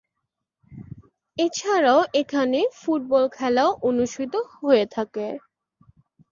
[1.37, 5.27] এছাড়াও, এখানে ফুটবল খেলাও অনুষ্ঠিত হয়ে থাকে।